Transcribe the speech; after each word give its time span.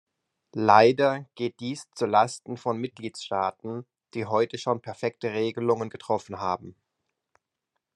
Leider 0.55 1.29
geht 1.35 1.59
dies 1.59 1.87
zu 1.91 2.07
Lasten 2.07 2.57
von 2.57 2.79
Mitgliedstaaten, 2.81 3.85
die 4.15 4.25
heute 4.25 4.57
schon 4.57 4.81
perfekte 4.81 5.31
Regelungen 5.31 5.91
getroffen 5.91 6.39
haben. 6.39 6.75